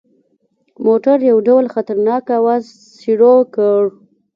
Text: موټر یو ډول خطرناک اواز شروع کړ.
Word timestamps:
موټر 0.85 1.17
یو 1.31 1.37
ډول 1.47 1.65
خطرناک 1.75 2.23
اواز 2.39 2.63
شروع 3.01 3.37
کړ. 3.55 3.81